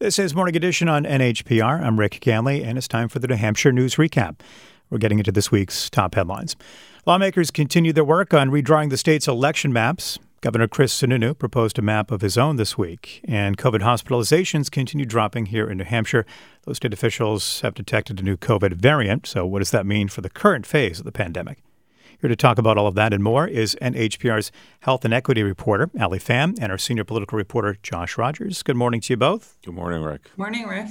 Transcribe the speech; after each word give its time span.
This 0.00 0.18
is 0.18 0.34
Morning 0.34 0.56
Edition 0.56 0.88
on 0.88 1.04
NHPR. 1.04 1.82
I'm 1.82 2.00
Rick 2.00 2.20
Ganley, 2.22 2.64
and 2.64 2.78
it's 2.78 2.88
time 2.88 3.10
for 3.10 3.18
the 3.18 3.28
New 3.28 3.34
Hampshire 3.34 3.70
News 3.70 3.96
Recap. 3.96 4.40
We're 4.88 4.96
getting 4.96 5.18
into 5.18 5.30
this 5.30 5.52
week's 5.52 5.90
top 5.90 6.14
headlines. 6.14 6.56
Lawmakers 7.04 7.50
continue 7.50 7.92
their 7.92 8.02
work 8.02 8.32
on 8.32 8.48
redrawing 8.48 8.88
the 8.88 8.96
state's 8.96 9.28
election 9.28 9.74
maps. 9.74 10.18
Governor 10.40 10.68
Chris 10.68 10.98
Sununu 10.98 11.38
proposed 11.38 11.78
a 11.78 11.82
map 11.82 12.10
of 12.10 12.22
his 12.22 12.38
own 12.38 12.56
this 12.56 12.78
week, 12.78 13.20
and 13.24 13.58
COVID 13.58 13.80
hospitalizations 13.80 14.70
continue 14.70 15.04
dropping 15.04 15.46
here 15.46 15.68
in 15.68 15.76
New 15.76 15.84
Hampshire. 15.84 16.24
Those 16.64 16.78
state 16.78 16.94
officials 16.94 17.60
have 17.60 17.74
detected 17.74 18.20
a 18.20 18.22
new 18.22 18.38
COVID 18.38 18.72
variant. 18.72 19.26
So, 19.26 19.44
what 19.44 19.58
does 19.58 19.70
that 19.72 19.84
mean 19.84 20.08
for 20.08 20.22
the 20.22 20.30
current 20.30 20.64
phase 20.64 20.98
of 20.98 21.04
the 21.04 21.12
pandemic? 21.12 21.58
Here 22.20 22.28
to 22.28 22.36
talk 22.36 22.58
about 22.58 22.76
all 22.76 22.86
of 22.86 22.94
that 22.96 23.14
and 23.14 23.24
more 23.24 23.48
is 23.48 23.74
NHPR's 23.80 24.52
Health 24.80 25.06
and 25.06 25.14
Equity 25.14 25.42
reporter, 25.42 25.88
Alli 25.98 26.18
Fam, 26.18 26.54
and 26.60 26.70
our 26.70 26.76
senior 26.76 27.02
political 27.02 27.38
reporter, 27.38 27.78
Josh 27.82 28.18
Rogers. 28.18 28.62
Good 28.62 28.76
morning 28.76 29.00
to 29.00 29.14
you 29.14 29.16
both. 29.16 29.56
Good 29.64 29.72
morning, 29.72 30.02
Rick. 30.02 30.30
Morning, 30.36 30.66
Rick. 30.66 30.88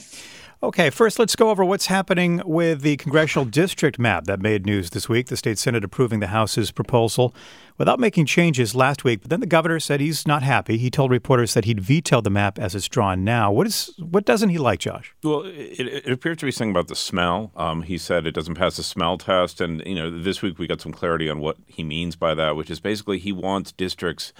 Okay, 0.62 0.89
first 0.89 1.20
let's 1.20 1.38
go 1.38 1.52
over 1.52 1.64
what's 1.64 1.86
happening 1.86 2.42
with 2.46 2.82
the 2.82 2.97
congressional 2.97 3.46
district 3.46 3.97
map 3.97 4.25
that 4.25 4.42
made 4.42 4.66
news 4.66 4.89
this 4.89 5.07
week. 5.07 5.28
The 5.28 5.38
state 5.38 5.57
Senate 5.57 5.86
approving 5.86 6.20
the 6.20 6.28
House's 6.28 6.70
proposal 6.70 7.33
without 7.78 7.97
making 7.97 8.25
changes 8.25 8.75
last 8.75 9.06
week, 9.06 9.21
but 9.21 9.30
then 9.30 9.39
the 9.39 9.46
governor 9.46 9.80
said 9.80 10.02
he's 10.02 10.28
not 10.28 10.43
happy. 10.43 10.78
He 10.78 10.92
told 10.92 11.11
reporters 11.11 11.54
that 11.54 11.64
he'd 11.64 11.80
veto 11.80 12.19
the 12.19 12.30
map 12.30 12.60
as 12.60 12.75
it's 12.75 12.89
drawn 12.89 13.24
now. 13.24 13.54
What 13.54 13.68
is 13.68 13.93
what 14.00 14.25
doesn't 14.25 14.50
he 14.50 14.57
like, 14.57 14.82
Josh? 14.82 15.16
Well, 15.24 15.43
it, 15.46 15.80
it 15.80 16.11
appears 16.11 16.36
to 16.39 16.46
be 16.46 16.52
something 16.52 16.71
about 16.71 16.89
the 16.89 16.96
smell. 16.96 17.54
Um, 17.55 17.83
he 17.83 17.97
said 17.97 18.28
it 18.28 18.36
doesn't 18.36 18.55
pass 18.55 18.75
the 18.75 18.83
smell 18.83 19.18
test, 19.18 19.61
and 19.61 19.82
you 19.86 19.96
know 19.96 20.11
this 20.11 20.41
week 20.41 20.60
we 20.60 20.68
got 20.68 20.82
some 20.82 20.91
clarity 20.91 21.30
on 21.30 21.39
what 21.39 21.55
he 21.68 21.86
means 21.86 22.18
by 22.18 22.33
that, 22.36 22.57
which 22.57 22.69
is 22.69 22.82
basically 22.82 23.18
he 23.18 23.32
wants 23.32 23.71
districts, 23.71 24.33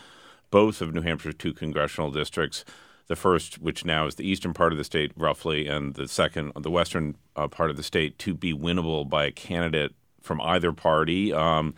both 0.52 0.82
of 0.82 0.94
New 0.94 1.02
Hampshire's 1.02 1.36
two 1.36 1.54
congressional 1.54 2.12
districts 2.12 2.66
the 3.10 3.16
first, 3.16 3.60
which 3.60 3.84
now 3.84 4.06
is 4.06 4.16
the 4.16 4.28
eastern 4.28 4.54
part 4.54 4.72
of 4.72 4.78
the 4.78 4.84
state, 4.84 5.12
roughly, 5.18 5.68
and 5.68 5.96
the 5.96 6.08
second, 6.08 6.54
the 6.56 6.72
western 6.72 7.16
uh, 7.36 7.48
part 7.48 7.72
of 7.72 7.76
the 7.76 7.84
state, 7.84 8.18
to 8.20 8.34
be 8.36 8.54
winnable 8.54 9.10
by 9.10 9.26
a 9.26 9.32
candidate 9.32 9.94
from 10.22 10.40
either 10.42 10.72
party. 10.72 11.34
Um, 11.34 11.74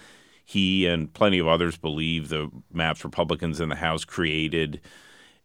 he 0.46 0.86
and 0.86 1.12
plenty 1.14 1.40
of 1.40 1.48
others 1.48 1.78
believe 1.78 2.28
the 2.28 2.52
maps 2.74 3.06
Republicans 3.06 3.62
in 3.62 3.70
the 3.70 3.76
House 3.76 4.04
created 4.04 4.82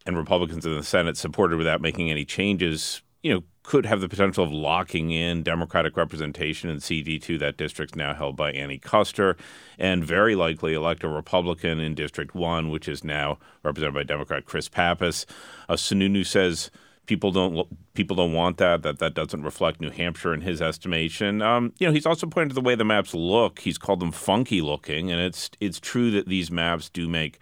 and 0.05 0.17
Republicans 0.17 0.65
in 0.65 0.75
the 0.75 0.83
Senate 0.83 1.15
supported 1.15 1.57
without 1.57 1.81
making 1.81 2.11
any 2.11 2.25
changes, 2.25 3.01
you 3.23 3.33
know, 3.33 3.43
could 3.67 3.85
have 3.85 3.99
the 3.99 4.07
potential 4.07 4.45
of 4.45 4.51
locking 4.51 5.11
in 5.11 5.43
Democratic 5.43 5.97
representation 5.97 6.69
in 6.69 6.77
CD2. 6.77 7.37
That 7.37 7.57
district's 7.57 7.97
now 7.97 8.13
held 8.13 8.37
by 8.37 8.53
Annie 8.53 8.79
Kuster, 8.79 9.37
and 9.77 10.05
very 10.05 10.35
likely 10.35 10.73
elect 10.73 11.03
a 11.03 11.09
Republican 11.09 11.77
in 11.77 11.93
District 11.93 12.33
1, 12.33 12.69
which 12.69 12.87
is 12.87 13.03
now 13.03 13.37
represented 13.63 13.93
by 13.93 14.03
Democrat 14.03 14.45
Chris 14.45 14.69
Pappas. 14.69 15.25
Uh, 15.67 15.73
Sununu 15.73 16.25
says 16.25 16.71
people 17.07 17.33
don't 17.33 17.67
people 17.93 18.15
don't 18.15 18.31
want 18.31 18.55
that 18.55 18.83
that 18.83 18.99
that 18.99 19.13
doesn't 19.13 19.43
reflect 19.43 19.81
New 19.81 19.91
Hampshire 19.91 20.33
in 20.33 20.39
his 20.39 20.61
estimation. 20.61 21.41
Um, 21.41 21.73
you 21.77 21.87
know, 21.87 21.93
he's 21.93 22.05
also 22.05 22.25
pointed 22.25 22.49
to 22.49 22.55
the 22.55 22.61
way 22.61 22.75
the 22.75 22.85
maps 22.85 23.13
look. 23.13 23.59
He's 23.59 23.77
called 23.77 23.99
them 23.99 24.13
funky 24.13 24.61
looking, 24.61 25.11
and 25.11 25.19
it's 25.19 25.51
it's 25.59 25.81
true 25.81 26.09
that 26.11 26.29
these 26.29 26.49
maps 26.49 26.87
do 26.87 27.09
make 27.09 27.37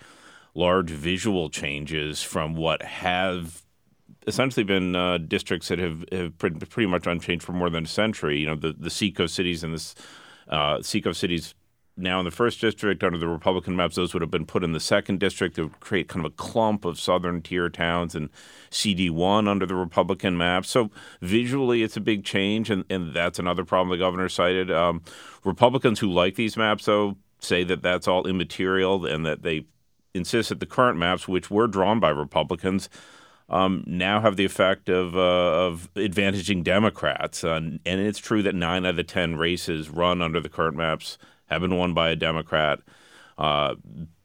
large 0.56 0.90
visual 0.90 1.52
changes 1.52 2.24
from 2.24 2.56
what 2.56 2.82
have 2.82 3.65
essentially 4.28 4.64
been 4.64 4.96
uh, 4.96 5.18
districts 5.18 5.68
that 5.68 5.80
have, 5.80 6.06
have 6.12 6.38
pretty 6.38 6.88
much 6.88 7.08
unchanged 7.08 7.46
for 7.46 7.54
more 7.54 7.70
than 7.70 7.86
a 7.86 7.88
century. 7.88 8.40
You 8.40 8.48
know, 8.48 8.56
the, 8.56 8.74
the 8.78 8.90
Seacoast 8.90 9.36
cities 9.36 9.64
and 9.64 9.74
this 9.74 9.96
uh, 10.48 10.82
Seacoast 10.82 11.20
cities 11.20 11.56
now 11.98 12.20
in 12.20 12.26
the 12.26 12.32
first 12.32 12.60
district 12.60 13.04
under 13.04 13.18
the 13.18 13.28
Republican 13.28 13.76
maps, 13.76 13.96
those 13.96 14.14
would 14.14 14.22
have 14.22 14.32
been 14.32 14.46
put 14.46 14.64
in 14.64 14.74
the 14.74 14.80
second 14.80 15.20
district. 15.20 15.58
Would 15.58 15.80
create 15.80 16.10
kind 16.10 16.26
of 16.26 16.32
a 16.32 16.36
clump 16.36 16.84
of 16.84 17.00
southern 17.00 17.42
tier 17.42 17.70
towns 17.70 18.16
and 18.16 18.30
CD1 18.70 19.48
under 19.48 19.66
the 19.66 19.76
Republican 19.76 20.38
map. 20.38 20.66
So 20.66 20.92
visually, 21.22 21.84
it's 21.84 21.96
a 21.96 22.02
big 22.02 22.26
change, 22.26 22.70
and, 22.70 22.84
and 22.90 23.14
that's 23.14 23.40
another 23.40 23.64
problem 23.64 23.98
the 23.98 24.04
governor 24.04 24.28
cited. 24.28 24.70
Um, 24.72 25.04
Republicans 25.44 26.00
who 26.00 26.12
like 26.12 26.36
these 26.36 26.58
maps, 26.58 26.86
though, 26.86 27.16
say 27.40 27.64
that 27.64 27.82
that's 27.82 28.08
all 28.08 28.28
immaterial 28.28 29.06
and 29.06 29.26
that 29.26 29.44
they 29.44 29.66
insist 30.14 30.50
that 30.50 30.60
the 30.60 30.66
current 30.66 30.98
maps, 30.98 31.28
which 31.28 31.50
were 31.50 31.68
drawn 31.68 32.00
by 32.00 32.10
Republicans, 32.10 32.90
um, 33.50 33.84
now 33.86 34.22
have 34.22 34.38
the 34.38 34.46
effect 34.46 34.90
of, 34.90 35.16
uh, 35.16 35.20
of 35.68 35.90
advantaging 35.96 36.64
Democrats. 36.64 37.44
Uh, 37.44 37.56
and 37.56 37.80
it's 37.86 38.20
true 38.20 38.42
that 38.44 38.56
nine 38.56 38.86
out 38.86 38.92
of 38.92 38.96
the 38.96 39.04
10 39.04 39.36
races 39.36 39.90
run 39.90 40.22
under 40.22 40.40
the 40.40 40.50
current 40.50 40.76
maps 40.76 41.18
have 41.48 41.62
been 41.62 41.78
won 41.78 41.94
by 41.94 42.10
a 42.10 42.16
Democrat. 42.16 42.80
Uh, 43.38 43.76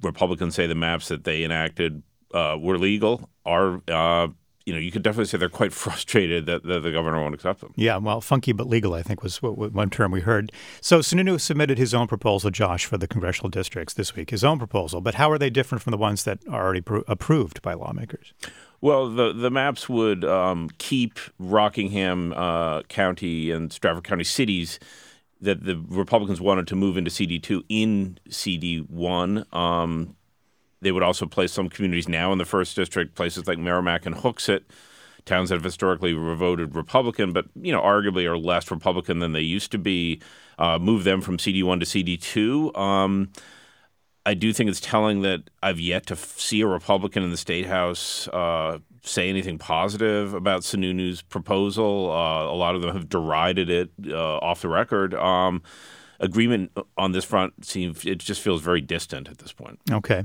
Republicans 0.03 0.55
say 0.55 0.67
the 0.67 0.75
maps 0.75 1.09
that 1.09 1.25
they 1.25 1.45
enacted 1.45 2.03
uh, 2.33 2.57
were 2.59 2.79
legal, 2.79 3.29
are 3.45 3.83
uh, 3.89 4.29
you 4.67 4.77
know, 4.77 4.79
you 4.79 4.93
could 4.93 5.03
definitely 5.03 5.25
say 5.25 5.37
they're 5.37 5.49
quite 5.49 5.73
frustrated 5.85 6.47
that, 6.47 6.63
that, 6.65 6.81
the 6.81 6.93
governor 6.93 7.21
won't 7.21 7.35
accept 7.35 7.61
them. 7.61 7.73
Yeah, 7.77 7.97
well, 7.97 8.21
funky 8.21 8.53
but 8.53 8.69
legal, 8.69 8.95
I 8.95 9.03
think, 9.03 9.23
was 9.23 9.43
what, 9.43 9.59
what 9.59 9.73
one 9.73 9.91
term 9.91 10.13
we 10.13 10.21
heard. 10.21 10.53
So 10.81 11.01
Sununu 11.01 11.41
submitted 11.41 11.77
his 11.77 11.93
own 11.93 12.07
proposal, 12.07 12.51
Josh, 12.51 12.85
for 12.85 12.97
the 12.97 13.09
congressional 13.09 13.51
districts 13.51 13.95
this 13.95 14.15
week, 14.15 14.31
his 14.31 14.45
own 14.45 14.59
proposal. 14.59 15.01
But 15.01 15.15
how 15.15 15.31
are 15.31 15.39
they 15.39 15.51
different 15.51 15.83
from 15.83 15.91
the 15.91 15.97
ones 15.97 16.25
that 16.25 16.39
are 16.49 16.63
already 16.63 16.83
pro- 16.83 17.03
approved 17.09 17.63
by 17.63 17.75
lawmakers? 17.75 18.33
Well, 18.81 19.11
the 19.11 19.33
the 19.33 19.51
maps 19.51 19.89
would 19.89 20.25
um, 20.25 20.71
keep 20.79 21.19
Rockingham 21.39 22.33
uh, 22.33 22.83
County 22.85 23.51
and 23.51 23.73
Strafford 23.73 24.05
County 24.05 24.25
cities 24.25 24.79
that 25.41 25.65
the 25.65 25.83
Republicans 25.89 26.41
wanted 26.41 26.67
to 26.69 26.77
move 26.77 26.97
into 26.97 27.11
CD 27.11 27.39
two 27.39 27.63
in 27.69 28.19
CD 28.31 28.79
one. 28.79 29.45
Um, 29.53 30.17
they 30.81 30.93
would 30.93 31.03
also 31.03 31.27
place 31.27 31.53
some 31.53 31.69
communities 31.69 32.09
now 32.09 32.33
in 32.33 32.39
the 32.39 32.47
first 32.47 32.75
district, 32.75 33.15
places 33.15 33.47
like 33.47 33.59
Merrimack 33.59 34.07
and 34.07 34.17
Hooksett, 34.17 34.63
towns 35.27 35.51
that 35.51 35.57
have 35.57 35.65
historically 35.65 36.15
voted 36.15 36.75
Republican, 36.75 37.35
but 37.35 37.47
you 37.55 37.73
know 37.73 37.83
arguably 37.83 38.25
are 38.25 38.39
less 38.39 38.71
Republican 38.71 39.19
than 39.19 39.33
they 39.33 39.43
used 39.43 39.71
to 39.73 39.79
be. 39.79 40.23
Uh, 40.59 40.79
move 40.79 41.05
them 41.05 41.21
from 41.21 41.39
CD 41.39 41.63
one 41.63 41.81
to 41.81 41.87
CD 41.87 42.17
two. 42.17 42.75
Um, 42.75 43.31
I 44.27 44.35
do 44.35 44.53
think 44.53 44.69
it's 44.69 44.81
telling 44.81 45.23
that 45.23 45.51
I've 45.63 45.81
yet 45.81 46.07
to 46.07 46.15
f- 46.15 46.39
see 46.39 46.61
a 46.61 46.67
Republican 46.67 47.23
in 47.23 47.31
the 47.31 47.37
state 47.37 47.67
house 47.67 48.29
uh, 48.29 48.79
say 49.03 49.29
anything 49.29 49.59
positive 49.59 50.35
about 50.35 50.63
Sununu's 50.63 51.23
proposal. 51.23 52.11
Uh, 52.11 52.45
a 52.45 52.57
lot 52.57 52.75
of 52.75 52.83
them 52.83 52.93
have 52.93 53.09
derided 53.09 53.71
it 53.71 53.91
uh, 54.09 54.37
off 54.39 54.61
the 54.61 54.69
record. 54.69 55.15
Um, 55.15 55.63
agreement 56.21 56.71
on 56.97 57.13
this 57.13 57.25
front 57.25 57.65
seems 57.65 58.05
it 58.05 58.19
just 58.19 58.41
feels 58.41 58.61
very 58.61 58.81
distant 58.81 59.29
at 59.29 59.39
this 59.39 59.53
point. 59.53 59.81
Okay. 59.91 60.25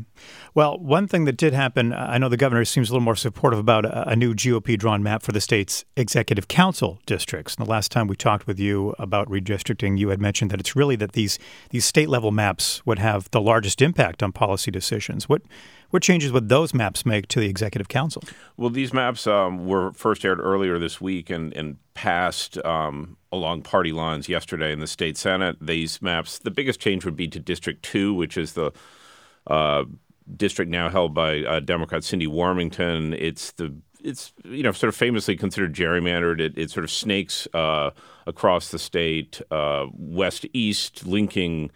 Well, 0.54 0.78
one 0.78 1.08
thing 1.08 1.26
that 1.26 1.38
did 1.38 1.54
happen, 1.54 1.94
I 1.94 2.18
know 2.18 2.30
the 2.30 2.38
governor 2.38 2.66
seems 2.66 2.90
a 2.90 2.94
little 2.94 3.04
more 3.04 3.16
supportive 3.16 3.60
about 3.60 3.86
a, 3.86 4.16
new 4.16 4.34
GOP 4.34 4.78
drawn 4.78 5.04
map 5.04 5.24
for 5.24 5.32
the 5.32 5.42
state's 5.42 5.84
executive 5.98 6.48
council 6.48 7.00
districts. 7.06 7.56
And 7.56 7.66
the 7.66 7.70
last 7.70 7.92
time 7.92 8.08
we 8.08 8.16
talked 8.16 8.48
with 8.48 8.60
you 8.60 8.96
about 9.00 9.30
redistricting, 9.30 9.98
you 9.98 10.10
had 10.10 10.22
mentioned 10.22 10.52
that 10.52 10.60
it's 10.60 10.76
really 10.76 10.96
that 10.98 11.14
these 11.14 11.38
these 11.70 11.86
state 11.86 12.10
level 12.10 12.32
maps 12.32 12.86
would 12.86 13.00
have 13.00 13.30
the 13.32 13.42
largest 13.42 13.82
impact 13.82 14.24
on 14.24 14.32
policy 14.32 14.72
decisions. 14.72 15.28
What 15.28 15.42
what 15.90 16.04
changes 16.04 16.32
would 16.32 16.50
those 16.50 16.74
maps 16.74 17.06
make 17.06 17.28
to 17.30 17.40
the 17.40 17.48
executive 17.48 17.88
council? 17.88 18.24
Well, 18.58 18.70
these 18.70 18.94
maps 18.94 19.28
um, 19.28 19.66
were 19.66 19.92
first 19.94 20.26
aired 20.26 20.40
earlier 20.40 20.80
this 20.80 21.00
week 21.00 21.30
and, 21.30 21.54
and 21.54 21.78
passed 21.94 22.58
um, 22.66 23.18
along 23.32 23.64
party 23.64 23.92
lines 23.92 24.28
yesterday 24.28 24.72
in 24.72 24.80
the 24.80 24.88
state 24.88 25.18
senate. 25.18 25.58
These 25.62 26.02
maps, 26.02 26.40
the 26.40 26.52
biggest 26.52 26.80
change 26.80 27.06
would 27.06 27.16
be 27.16 27.28
to 27.28 27.40
District 27.40 27.84
Two, 27.84 28.14
which 28.14 28.38
is 28.38 28.54
the 28.54 28.72
uh, 29.48 29.86
district 30.36 30.72
now 30.72 30.90
held 30.90 31.14
by 31.14 31.40
uh, 31.42 31.60
Democrat 31.60 32.02
Cinde 32.02 32.28
Warmington. 32.28 33.16
It's 33.20 33.52
the 33.54 33.76
it's 34.04 34.34
you 34.44 34.64
know 34.64 34.72
sort 34.72 34.90
of 34.90 34.96
famously 34.96 35.36
considered 35.36 35.74
gerrymandered. 35.74 36.40
It, 36.40 36.58
it 36.58 36.70
sort 36.70 36.84
of 36.84 36.92
snakes 36.92 37.48
uh, 37.54 37.92
across 38.28 38.70
the 38.70 38.80
state, 38.80 39.42
uh, 39.52 39.88
west 39.94 40.46
east, 40.54 41.06
linking 41.06 41.72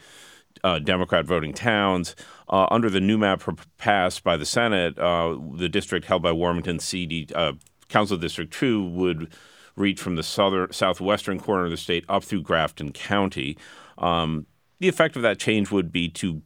uh, 0.63 0.79
Democrat 0.79 1.25
voting 1.25 1.53
towns. 1.53 2.15
Uh, 2.49 2.67
under 2.71 2.89
the 2.89 2.99
new 2.99 3.17
map 3.17 3.43
passed 3.77 4.23
by 4.23 4.35
the 4.35 4.45
Senate, 4.45 4.97
uh, 4.97 5.37
the 5.53 5.69
district 5.69 6.07
held 6.07 6.21
by 6.21 6.31
Warmington 6.31 6.81
CD 6.81 7.27
uh, 7.35 7.53
Council 7.89 8.17
District 8.17 8.51
Two 8.51 8.85
would 8.85 9.31
reach 9.75 10.01
from 10.01 10.15
the 10.15 10.23
southern 10.23 10.71
southwestern 10.71 11.39
corner 11.39 11.65
of 11.65 11.71
the 11.71 11.77
state 11.77 12.05
up 12.09 12.23
through 12.23 12.41
Grafton 12.41 12.91
County. 12.91 13.57
Um, 13.97 14.47
the 14.79 14.87
effect 14.87 15.15
of 15.15 15.21
that 15.21 15.39
change 15.39 15.71
would 15.71 15.91
be 15.91 16.09
to 16.09 16.41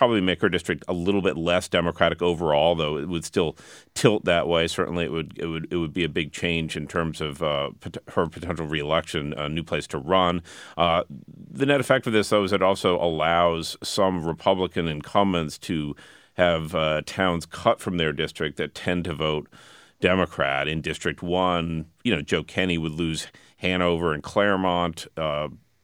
probably 0.00 0.22
make 0.22 0.40
her 0.40 0.48
district 0.48 0.82
a 0.88 0.94
little 0.94 1.20
bit 1.20 1.36
less 1.36 1.68
democratic 1.68 2.22
overall, 2.22 2.74
though 2.74 2.96
it 2.96 3.06
would 3.06 3.22
still 3.22 3.54
tilt 3.92 4.24
that 4.24 4.48
way. 4.48 4.66
Certainly, 4.66 5.04
it 5.04 5.12
would 5.12 5.38
it 5.38 5.44
would 5.44 5.70
it 5.70 5.76
would 5.76 5.92
be 5.92 6.04
a 6.04 6.08
big 6.08 6.32
change 6.32 6.74
in 6.74 6.86
terms 6.86 7.20
of 7.20 7.42
uh, 7.42 7.68
pot- 7.80 7.98
her 8.14 8.26
potential 8.26 8.64
reelection, 8.64 9.34
a 9.34 9.46
new 9.46 9.62
place 9.62 9.86
to 9.88 9.98
run. 9.98 10.42
Uh, 10.78 11.04
the 11.50 11.66
net 11.66 11.80
effect 11.80 12.06
of 12.06 12.14
this, 12.14 12.30
though, 12.30 12.44
is 12.44 12.50
it 12.50 12.62
also 12.62 12.98
allows 12.98 13.76
some 13.82 14.24
Republican 14.24 14.88
incumbents 14.88 15.58
to 15.58 15.94
have 16.32 16.74
uh, 16.74 17.02
towns 17.04 17.44
cut 17.44 17.78
from 17.78 17.98
their 17.98 18.14
district 18.14 18.56
that 18.56 18.74
tend 18.74 19.04
to 19.04 19.12
vote 19.12 19.50
Democrat. 20.00 20.66
In 20.66 20.80
District 20.80 21.22
One, 21.22 21.84
you 22.04 22.16
know, 22.16 22.22
Joe 22.22 22.42
Kenney 22.42 22.78
would 22.78 22.92
lose 22.92 23.26
Hanover 23.58 24.14
and 24.14 24.22
Claremont. 24.22 25.08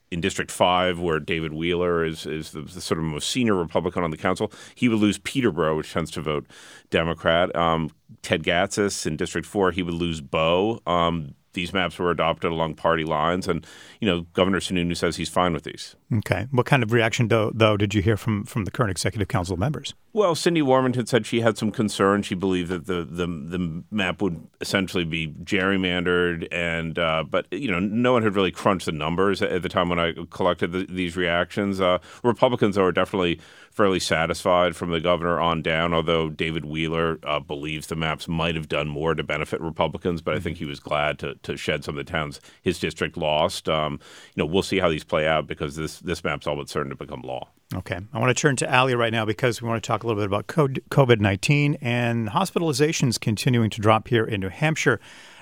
In 0.09 0.21
District 0.21 0.49
5, 0.49 0.99
where 0.99 1.19
David 1.19 1.51
Wheeler 1.51 2.05
is, 2.05 2.25
is 2.25 2.51
the, 2.51 2.61
the, 2.61 2.79
sort 2.79 2.97
of 2.97 3.03
most 3.03 3.29
senior 3.29 3.55
Republican 3.55 4.03
on 4.03 4.11
the 4.11 4.17
council, 4.17 4.51
he 4.73 4.87
would 4.87 4.99
lose 4.99 5.17
Peterborough, 5.17 5.75
which 5.75 5.91
tends 5.91 6.11
to 6.11 6.21
vote 6.21 6.45
Democrat. 6.89 7.53
Um, 7.55 7.91
Ted 8.21 8.43
Gatsas 8.43 9.05
in 9.05 9.17
District 9.17 9.45
4, 9.45 9.71
he 9.71 9.83
would 9.83 9.93
lose 9.93 10.21
Bow. 10.21 10.79
Um, 10.87 11.33
these 11.57 11.73
maps 11.73 11.97
were 11.97 12.11
adopted 12.11 12.51
along 12.51 12.75
party 12.75 13.03
lines, 13.03 13.47
and 13.47 13.65
you 13.99 14.07
know 14.07 14.21
Governor 14.33 14.59
Sununu 14.59 14.95
says 14.95 15.17
he's 15.17 15.27
fine 15.27 15.53
with 15.53 15.63
these. 15.63 15.95
Okay, 16.19 16.45
what 16.51 16.67
kind 16.67 16.83
of 16.83 16.93
reaction 16.93 17.27
though, 17.27 17.51
though 17.53 17.75
did 17.75 17.95
you 17.95 18.01
hear 18.01 18.15
from 18.15 18.45
from 18.45 18.63
the 18.63 18.71
current 18.71 18.91
executive 18.91 19.27
council 19.27 19.57
members? 19.57 19.95
Well, 20.13 20.35
Cinde 20.35 20.61
Warmington 20.61 20.95
had 20.95 21.09
said 21.09 21.25
she 21.25 21.41
had 21.41 21.57
some 21.57 21.71
concern. 21.71 22.21
She 22.21 22.35
believed 22.35 22.69
that 22.69 22.85
the 22.85 23.03
the, 23.03 23.25
the 23.25 23.83
map 23.89 24.21
would 24.21 24.47
essentially 24.61 25.03
be 25.03 25.33
gerrymandered, 25.43 26.47
and 26.51 26.97
uh, 26.99 27.23
but 27.27 27.47
you 27.51 27.71
know 27.71 27.79
no 27.79 28.13
one 28.13 28.21
had 28.21 28.35
really 28.35 28.51
crunched 28.51 28.85
the 28.85 28.91
numbers 28.91 29.41
at 29.41 29.63
the 29.63 29.69
time 29.69 29.89
when 29.89 29.99
I 29.99 30.13
collected 30.29 30.71
the, 30.71 30.85
these 30.87 31.17
reactions. 31.17 31.81
Uh, 31.81 31.97
Republicans 32.23 32.77
are 32.77 32.91
definitely 32.91 33.41
fairly 33.77 33.99
satisfied 33.99 34.75
from 34.75 34.89
the 34.89 34.99
governor 34.99 35.39
on 35.39 35.61
down, 35.61 35.93
although 35.93 36.29
David 36.29 36.65
Wheeler 36.65 37.19
uh, 37.21 37.39
believes 37.39 37.85
the 37.85 37.95
maps 37.95 38.27
might 38.27 38.55
have 38.55 38.67
done 38.67 38.87
more 38.87 39.13
to 39.13 39.23
benefit 39.23 39.61
Republicans, 39.61 40.23
but 40.23 40.33
I 40.33 40.39
think 40.39 40.57
he 40.57 40.65
was 40.65 40.79
glad 40.79 41.19
to, 41.19 41.35
to 41.43 41.55
shed 41.55 41.83
some 41.83 41.97
of 41.97 42.03
the 42.03 42.11
towns 42.11 42.41
his 42.63 42.79
district 42.79 43.15
lost. 43.15 43.69
Um, 43.69 43.99
you 44.33 44.43
know, 44.43 44.47
we'll 44.47 44.63
see 44.63 44.79
how 44.79 44.89
these 44.89 45.03
play 45.03 45.27
out 45.27 45.45
because 45.45 45.75
this, 45.75 45.99
this 45.99 46.23
map's 46.23 46.47
all 46.47 46.55
but 46.55 46.69
certain 46.69 46.89
to 46.89 46.95
become 46.95 47.21
law. 47.21 47.49
Okay. 47.75 47.99
I 48.11 48.19
want 48.19 48.35
to 48.35 48.41
turn 48.41 48.55
to 48.57 48.69
Alli 48.69 48.95
right 48.95 49.13
now 49.13 49.25
because 49.25 49.61
we 49.61 49.69
want 49.69 49.83
to 49.83 49.87
talk 49.87 50.03
a 50.03 50.07
little 50.07 50.19
bit 50.19 50.27
about 50.27 50.47
COVID 50.47 51.19
19 51.19 51.77
and 51.79 52.29
hospitalizations 52.29 53.19
continuing 53.19 53.69
to 53.69 53.79
drop 53.79 54.07
here 54.07 54.25
in 54.25 54.41
New 54.41 54.49
Hampshire. 54.49 54.99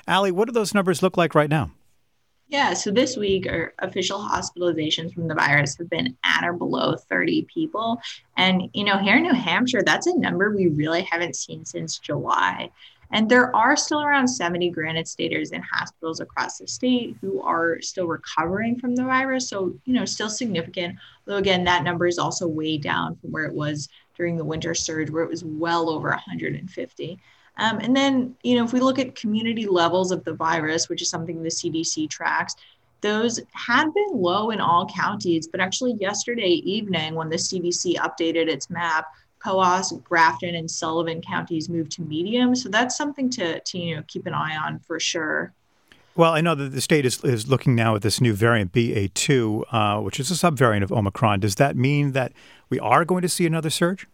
Alli, 0.07 0.31
what 0.31 0.45
do 0.45 0.51
those 0.51 0.73
numbers 0.73 1.01
look 1.01 1.15
like 1.15 1.35
right 1.35 1.49
now? 1.49 1.71
Yeah, 2.47 2.73
so 2.73 2.91
this 2.91 3.17
week, 3.17 3.47
our 3.47 3.73
official 3.79 4.19
hospitalizations 4.19 5.13
from 5.13 5.27
the 5.27 5.33
virus 5.33 5.77
have 5.77 5.89
been 5.89 6.15
at 6.23 6.43
or 6.43 6.53
below 6.53 6.95
30 6.95 7.47
people. 7.51 7.99
And, 8.37 8.69
you 8.73 8.83
know, 8.83 8.99
here 8.99 9.17
in 9.17 9.23
New 9.23 9.33
Hampshire, 9.33 9.81
that's 9.83 10.05
a 10.05 10.17
number 10.17 10.51
we 10.51 10.67
really 10.67 11.01
haven't 11.01 11.35
seen 11.35 11.65
since 11.65 11.97
July. 11.97 12.69
And 13.11 13.29
there 13.29 13.55
are 13.55 13.75
still 13.75 14.01
around 14.01 14.27
70 14.27 14.69
Granite 14.69 15.07
Staters 15.07 15.51
in 15.51 15.61
hospitals 15.61 16.19
across 16.19 16.57
the 16.57 16.67
state 16.67 17.15
who 17.21 17.41
are 17.41 17.81
still 17.81 18.07
recovering 18.07 18.79
from 18.79 18.95
the 18.95 19.03
virus. 19.03 19.49
So, 19.49 19.73
you 19.85 19.93
know, 19.93 20.05
still 20.05 20.29
significant. 20.29 20.97
Though, 21.25 21.37
again, 21.37 21.63
that 21.63 21.83
number 21.83 22.05
is 22.05 22.19
also 22.19 22.47
way 22.47 22.77
down 22.77 23.15
from 23.15 23.31
where 23.31 23.45
it 23.45 23.53
was 23.53 23.89
during 24.15 24.37
the 24.37 24.45
winter 24.45 24.75
surge, 24.75 25.09
where 25.09 25.23
it 25.23 25.29
was 25.29 25.43
well 25.43 25.89
over 25.89 26.09
150. 26.09 27.19
Um, 27.57 27.79
and 27.79 27.95
then, 27.95 28.35
you 28.43 28.55
know, 28.55 28.65
if 28.65 28.73
we 28.73 28.79
look 28.79 28.99
at 28.99 29.15
community 29.15 29.65
levels 29.65 30.11
of 30.11 30.23
the 30.23 30.33
virus, 30.33 30.89
which 30.89 31.01
is 31.01 31.09
something 31.09 31.41
the 31.41 31.49
CDC 31.49 32.09
tracks, 32.09 32.55
those 33.01 33.39
had 33.53 33.93
been 33.93 34.09
low 34.13 34.49
in 34.51 34.59
all 34.59 34.87
counties. 34.87 35.47
But 35.47 35.59
actually, 35.61 35.93
yesterday 35.99 36.61
evening, 36.65 37.15
when 37.15 37.29
the 37.29 37.37
CDC 37.37 37.95
updated 37.95 38.47
its 38.47 38.69
map, 38.69 39.05
Coos, 39.45 39.93
Grafton, 40.03 40.55
and 40.55 40.69
Sullivan 40.69 41.21
counties 41.21 41.69
moved 41.69 41.91
to 41.93 42.01
medium. 42.01 42.55
So 42.55 42.69
that's 42.69 42.97
something 42.97 43.29
to, 43.31 43.59
to 43.59 43.77
you 43.77 43.95
know 43.95 44.03
keep 44.07 44.25
an 44.25 44.33
eye 44.33 44.57
on 44.57 44.79
for 44.79 44.99
sure. 44.99 45.53
Well, 46.15 46.31
I 46.31 46.39
know 46.39 46.55
that 46.55 46.69
the 46.69 46.79
state 46.79 47.05
is, 47.05 47.21
is 47.25 47.47
looking 47.47 47.75
now 47.75 47.95
at 47.95 48.01
this 48.01 48.21
new 48.21 48.33
variant 48.33 48.71
BA2, 48.71 49.63
uh, 49.69 50.01
which 50.01 50.17
is 50.17 50.31
a 50.31 50.33
subvariant 50.33 50.81
of 50.81 50.91
Omicron. 50.91 51.41
Does 51.41 51.55
that 51.55 51.75
mean 51.75 52.13
that 52.13 52.31
we 52.69 52.79
are 52.79 53.03
going 53.03 53.21
to 53.21 53.29
see 53.29 53.45
another 53.45 53.69
surge? 53.69 54.07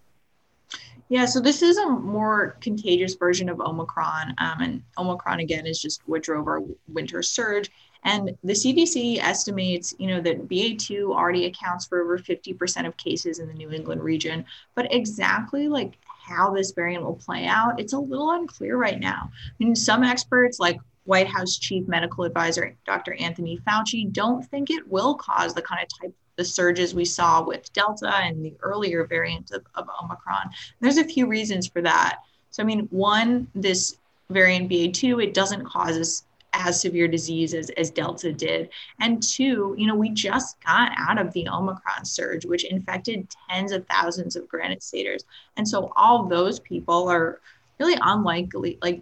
Yeah, 1.12 1.26
so 1.26 1.42
this 1.42 1.62
is 1.62 1.76
a 1.76 1.90
more 1.90 2.56
contagious 2.62 3.16
version 3.16 3.50
of 3.50 3.60
Omicron. 3.60 4.34
Um, 4.38 4.62
and 4.62 4.84
Omicron, 4.98 5.42
again, 5.42 5.68
is 5.68 5.82
just 5.82 6.02
what 6.06 6.24
drove 6.24 6.48
our 6.48 6.62
winter 6.88 7.22
surge. 7.22 7.70
And 8.06 8.32
the 8.46 8.54
CDC 8.54 9.18
estimates, 9.18 9.94
you 10.00 10.08
know, 10.08 10.22
that 10.22 10.48
BA2 10.48 11.14
already 11.14 11.48
accounts 11.48 11.86
for 11.86 12.02
over 12.02 12.18
50% 12.18 12.88
of 12.88 12.96
cases 12.96 13.40
in 13.40 13.50
the 13.50 13.54
New 13.54 13.72
England 13.72 14.02
region. 14.02 14.46
But 14.74 14.94
exactly 14.94 15.68
like 15.68 15.98
how 16.06 16.54
this 16.54 16.72
variant 16.72 17.04
will 17.04 17.18
play 17.18 17.46
out, 17.46 17.78
it's 17.78 17.92
a 17.92 18.00
little 18.00 18.32
unclear 18.32 18.78
right 18.78 18.98
now. 18.98 19.30
I 19.34 19.54
mean, 19.60 19.76
some 19.76 20.06
experts 20.06 20.62
like 20.62 20.80
White 21.04 21.28
House 21.28 21.58
Chief 21.58 21.90
Medical 21.90 22.24
Advisor 22.24 22.74
Dr. 22.86 23.16
Anthony 23.16 23.60
Fauci 23.68 24.10
don't 24.14 24.44
think 24.44 24.70
it 24.70 24.88
will 24.88 25.16
cause 25.16 25.54
the 25.54 25.62
kind 25.62 25.84
of 25.84 25.90
type 26.00 26.16
the 26.36 26.46
surges 26.46 26.94
we 26.94 27.06
saw 27.06 27.44
with 27.44 27.72
Delta 27.74 28.14
and 28.16 28.44
the 28.44 28.54
earlier 28.62 29.06
variant 29.06 29.52
of, 29.52 29.64
of 29.76 29.88
Omicron. 30.02 30.44
And 30.44 30.54
there's 30.80 30.98
a 30.98 31.04
few 31.04 31.28
reasons 31.28 31.68
for 31.68 31.82
that. 31.82 32.20
So, 32.52 32.64
I 32.64 32.66
mean, 32.66 32.88
one, 32.92 33.48
this 33.56 33.98
variant 34.30 34.70
BA2, 34.70 35.24
it 35.24 35.34
doesn't 35.34 35.66
cause 35.66 35.98
as, 35.98 36.24
as 36.54 36.82
severe 36.82 37.08
disease 37.08 37.54
as, 37.54 37.70
as 37.72 37.90
Delta 37.90 38.32
did. 38.32 38.70
And 39.00 39.22
two, 39.22 39.76
you 39.78 39.88
know, 39.88 39.96
we 39.96 40.10
just 40.10 40.58
got 40.66 40.92
out 40.98 41.20
of 41.20 41.32
the 41.34 41.48
Omicron 41.48 42.06
surge, 42.06 42.46
which 42.46 42.66
infected 42.66 43.28
tens 43.50 43.72
of 43.72 43.86
thousands 43.88 44.36
of 44.36 44.48
Granite 44.48 44.84
Staters. 44.84 45.26
And 45.58 45.68
so 45.68 45.92
all 45.96 46.26
those 46.26 46.60
people 46.60 47.08
are 47.10 47.40
really 47.80 47.98
unlikely, 48.02 48.78
like 48.82 49.02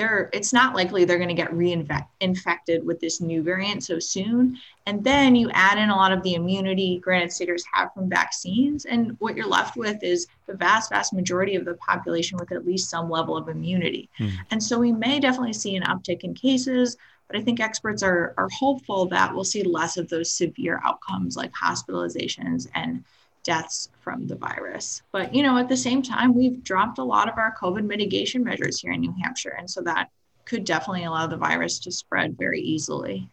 they're 0.00 0.30
it's 0.32 0.54
not 0.54 0.74
likely 0.74 1.04
they're 1.04 1.18
going 1.18 1.28
to 1.28 1.34
get 1.34 1.52
reinfected 1.52 2.82
with 2.82 3.00
this 3.00 3.20
new 3.20 3.42
variant 3.42 3.84
so 3.84 3.98
soon. 3.98 4.56
And 4.86 5.04
then 5.04 5.36
you 5.36 5.50
add 5.52 5.76
in 5.76 5.90
a 5.90 5.96
lot 5.96 6.10
of 6.10 6.22
the 6.22 6.34
immunity 6.34 6.98
granted 6.98 7.30
Staters 7.32 7.62
have 7.74 7.92
from 7.92 8.08
vaccines, 8.08 8.86
and 8.86 9.14
what 9.20 9.36
you're 9.36 9.46
left 9.46 9.76
with 9.76 10.02
is 10.02 10.26
the 10.46 10.54
vast, 10.54 10.88
vast 10.88 11.12
majority 11.12 11.54
of 11.54 11.66
the 11.66 11.74
population 11.74 12.38
with 12.38 12.50
at 12.50 12.64
least 12.64 12.88
some 12.88 13.10
level 13.10 13.36
of 13.36 13.50
immunity. 13.50 14.08
Mm. 14.18 14.32
And 14.50 14.62
so 14.62 14.78
we 14.78 14.90
may 14.90 15.20
definitely 15.20 15.52
see 15.52 15.76
an 15.76 15.82
uptick 15.82 16.24
in 16.24 16.32
cases, 16.32 16.96
but 17.26 17.36
I 17.36 17.42
think 17.42 17.60
experts 17.60 18.02
are 18.02 18.32
are 18.38 18.48
hopeful 18.48 19.04
that 19.08 19.34
we'll 19.34 19.44
see 19.44 19.62
less 19.62 19.98
of 19.98 20.08
those 20.08 20.30
severe 20.30 20.80
outcomes 20.82 21.36
like 21.36 21.52
hospitalizations 21.52 22.68
and 22.74 23.04
deaths 23.42 23.88
from 24.00 24.26
the 24.26 24.36
virus. 24.36 25.02
But, 25.12 25.34
you 25.34 25.42
know, 25.42 25.58
at 25.58 25.68
the 25.68 25.76
same 25.76 26.02
time, 26.02 26.34
we've 26.34 26.62
dropped 26.62 26.98
a 26.98 27.04
lot 27.04 27.28
of 27.28 27.38
our 27.38 27.54
COVID 27.60 27.84
mitigation 27.84 28.44
measures 28.44 28.80
here 28.80 28.92
in 28.92 29.00
New 29.00 29.14
Hampshire. 29.22 29.56
And 29.58 29.70
so 29.70 29.80
that 29.82 30.10
could 30.44 30.64
definitely 30.64 31.04
allow 31.04 31.26
the 31.26 31.36
virus 31.36 31.78
to 31.80 31.92
spread 31.92 32.36
very 32.36 32.60
easily. 32.60 33.28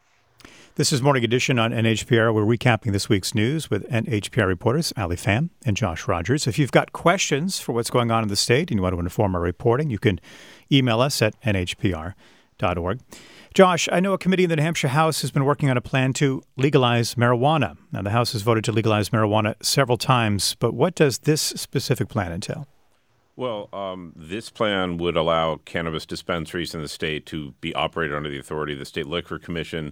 This 0.75 0.93
is 0.93 1.01
Morning 1.01 1.23
Edition 1.23 1.57
on 1.57 1.71
NHPR. 1.71 2.31
We're 2.31 2.43
recapping 2.43 2.91
this 2.91 3.09
week's 3.09 3.33
news 3.33 3.71
with 3.71 3.89
NHPR 3.89 4.45
reporters 4.45 4.93
Alli 4.95 5.15
Fam 5.15 5.49
and 5.65 5.75
Josh 5.75 6.07
Rogers. 6.07 6.45
If 6.45 6.59
you've 6.59 6.71
got 6.71 6.93
questions 6.93 7.59
for 7.59 7.71
what's 7.71 7.89
going 7.89 8.11
on 8.11 8.21
in 8.21 8.29
the 8.29 8.35
state 8.35 8.69
and 8.69 8.77
you 8.77 8.83
want 8.83 8.93
to 8.93 8.99
inform 8.99 9.33
our 9.33 9.41
reporting, 9.41 9.89
you 9.89 9.97
can 9.97 10.19
email 10.71 11.01
us 11.01 11.19
at 11.23 11.39
nhpr.org. 11.41 12.99
Josh, 13.57 13.89
I 13.91 13.99
know 14.01 14.13
a 14.13 14.19
committee 14.19 14.43
in 14.43 14.51
the 14.51 14.55
New 14.55 14.61
Hampshire 14.61 14.89
House 14.89 15.21
has 15.21 15.31
been 15.31 15.43
working 15.43 15.67
on 15.71 15.77
a 15.77 15.81
plan 15.81 16.13
to 16.13 16.43
legalize 16.57 17.15
marijuana. 17.15 17.75
Now, 17.91 18.03
the 18.03 18.11
House 18.11 18.33
has 18.33 18.43
voted 18.43 18.63
to 18.65 18.71
legalize 18.71 19.09
marijuana 19.09 19.55
several 19.63 19.97
times, 19.97 20.55
but 20.59 20.75
what 20.75 20.93
does 20.93 21.17
this 21.17 21.41
specific 21.41 22.07
plan 22.07 22.31
entail? 22.31 22.67
Well, 23.35 23.67
um, 23.73 24.13
this 24.15 24.51
plan 24.51 24.97
would 24.97 25.17
allow 25.17 25.55
cannabis 25.65 26.05
dispensaries 26.05 26.75
in 26.75 26.83
the 26.83 26.87
state 26.87 27.25
to 27.25 27.55
be 27.59 27.73
operated 27.73 28.15
under 28.15 28.29
the 28.29 28.37
authority 28.37 28.73
of 28.73 28.79
the 28.79 28.85
State 28.85 29.07
Liquor 29.07 29.39
Commission. 29.39 29.91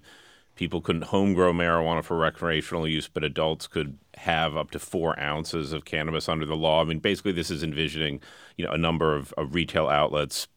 People 0.54 0.80
couldn't 0.80 1.06
home 1.06 1.34
grow 1.34 1.52
marijuana 1.52 2.04
for 2.04 2.18
recreational 2.18 2.88
use, 2.88 3.08
but 3.08 3.24
adults 3.24 3.66
could 3.66 3.98
have 4.18 4.56
up 4.56 4.70
to 4.70 4.78
four 4.78 5.20
ounces 5.20 5.74
of 5.74 5.86
cannabis 5.86 6.30
under 6.30 6.46
the 6.46 6.56
law. 6.56 6.82
I 6.82 6.84
mean, 6.84 7.00
basically, 7.00 7.32
this 7.32 7.50
is 7.50 7.64
envisioning 7.64 8.22
you 8.58 8.66
know 8.66 8.72
a 8.72 8.78
number 8.78 9.16
of, 9.16 9.34
of 9.40 9.56
retail 9.56 9.88
outlets 9.88 10.48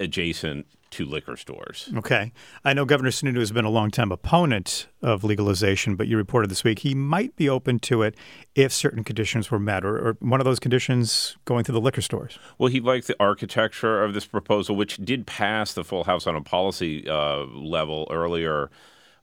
adjacent 0.00 0.66
to 0.90 1.04
liquor 1.04 1.36
stores. 1.36 1.90
Okay. 1.96 2.32
I 2.64 2.72
know 2.72 2.84
Governor 2.84 3.10
Sununu 3.10 3.38
has 3.38 3.52
been 3.52 3.64
a 3.64 3.70
long-time 3.70 4.12
opponent 4.12 4.88
of 5.02 5.24
legalization, 5.24 5.96
but 5.96 6.06
you 6.06 6.16
reported 6.16 6.50
this 6.50 6.64
week 6.64 6.80
he 6.80 6.94
might 6.94 7.34
be 7.36 7.48
open 7.48 7.78
to 7.80 8.02
it 8.02 8.16
if 8.54 8.72
certain 8.72 9.04
conditions 9.04 9.50
were 9.50 9.58
met, 9.58 9.84
or, 9.84 9.96
or 9.96 10.16
one 10.20 10.40
of 10.40 10.44
those 10.44 10.58
conditions 10.58 11.36
going 11.44 11.64
to 11.64 11.72
the 11.72 11.80
liquor 11.80 12.00
stores. 12.00 12.38
Well, 12.58 12.70
he 12.70 12.80
liked 12.80 13.06
the 13.06 13.16
architecture 13.20 14.02
of 14.02 14.14
this 14.14 14.26
proposal, 14.26 14.76
which 14.76 14.96
did 14.98 15.26
pass 15.26 15.72
the 15.72 15.84
full 15.84 16.04
House 16.04 16.26
on 16.26 16.36
a 16.36 16.42
policy 16.42 17.08
uh, 17.08 17.44
level 17.46 18.06
earlier. 18.10 18.70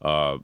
Uh, 0.01 0.39